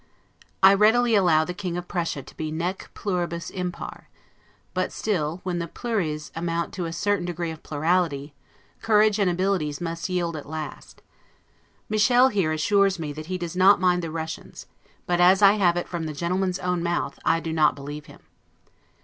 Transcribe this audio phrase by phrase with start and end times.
[0.63, 4.09] I readily allow the King of Prussia to be 'nec pluribus impar';
[4.73, 8.33] but still, when the 'plures' amount to a certain degree of plurality,
[8.81, 11.03] courage and abilities must yield at last.
[11.87, 14.65] Michel here assures me that he does not mind the Russians;
[15.05, 18.21] but, as I have it from the gentleman's own mouth, I do not believe him.